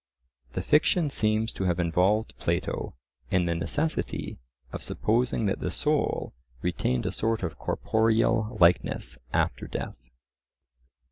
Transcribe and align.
The 0.53 0.63
fiction 0.63 1.11
seems 1.11 1.53
to 1.53 1.65
have 1.65 1.77
involved 1.79 2.33
Plato 2.39 2.95
in 3.29 3.45
the 3.45 3.53
necessity 3.53 4.39
of 4.73 4.81
supposing 4.81 5.45
that 5.45 5.59
the 5.59 5.69
soul 5.69 6.33
retained 6.63 7.05
a 7.05 7.11
sort 7.11 7.43
of 7.43 7.59
corporeal 7.59 8.57
likeness 8.59 9.19
after 9.31 9.67
death. 9.67 10.09